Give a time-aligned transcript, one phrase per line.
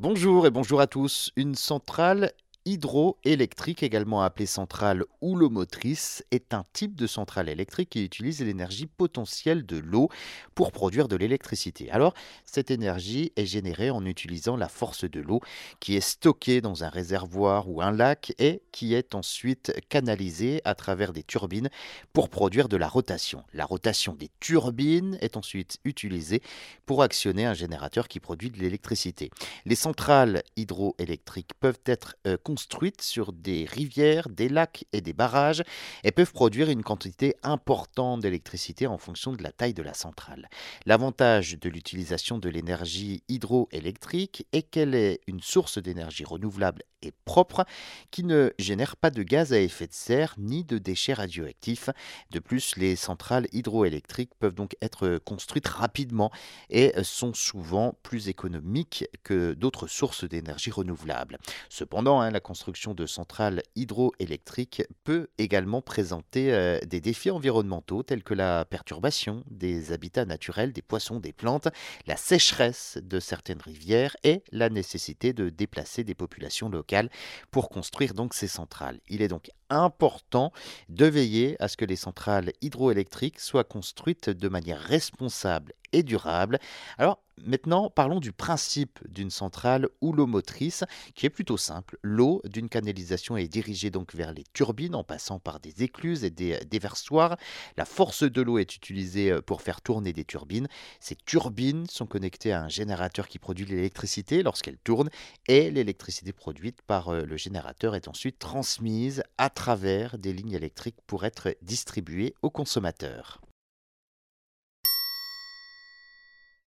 [0.00, 1.32] Bonjour et bonjour à tous.
[1.34, 2.30] Une centrale
[2.68, 9.64] hydroélectrique, également appelée centrale houlomotrice, est un type de centrale électrique qui utilise l'énergie potentielle
[9.64, 10.10] de l'eau
[10.54, 11.90] pour produire de l'électricité.
[11.90, 12.12] Alors,
[12.44, 15.40] cette énergie est générée en utilisant la force de l'eau
[15.80, 20.74] qui est stockée dans un réservoir ou un lac et qui est ensuite canalisée à
[20.74, 21.70] travers des turbines
[22.12, 23.44] pour produire de la rotation.
[23.54, 26.42] La rotation des turbines est ensuite utilisée
[26.84, 29.30] pour actionner un générateur qui produit de l'électricité.
[29.64, 35.62] Les centrales hydroélectriques peuvent être euh, construites sur des rivières, des lacs et des barrages
[36.02, 40.48] et peuvent produire une quantité importante d'électricité en fonction de la taille de la centrale.
[40.84, 47.64] L'avantage de l'utilisation de l'énergie hydroélectrique est qu'elle est une source d'énergie renouvelable et propre
[48.10, 51.90] qui ne génère pas de gaz à effet de serre ni de déchets radioactifs.
[52.30, 56.30] De plus, les centrales hydroélectriques peuvent donc être construites rapidement
[56.70, 61.38] et sont souvent plus économiques que d'autres sources d'énergie renouvelable.
[61.68, 68.22] Cependant, hein, la construction de centrales hydroélectriques peut également présenter euh, des défis environnementaux tels
[68.22, 71.68] que la perturbation des habitats naturels des poissons, des plantes,
[72.06, 76.87] la sécheresse de certaines rivières et la nécessité de déplacer des populations locales
[77.50, 79.00] pour construire donc ces centrales.
[79.08, 80.52] Il est donc important
[80.88, 86.58] de veiller à ce que les centrales hydroélectriques soient construites de manière responsable et durable.
[86.96, 91.98] Alors maintenant, parlons du principe d'une centrale houlomotrice qui est plutôt simple.
[92.02, 96.30] L'eau d'une canalisation est dirigée donc vers les turbines en passant par des écluses et
[96.30, 97.36] des déversoirs.
[97.76, 100.68] La force de l'eau est utilisée euh, pour faire tourner des turbines.
[101.00, 105.10] Ces turbines sont connectées à un générateur qui produit l'électricité lorsqu'elles tournent
[105.46, 111.00] et l'électricité produite par euh, le générateur est ensuite transmise à travers des lignes électriques
[111.06, 113.40] pour être distribuée aux consommateurs.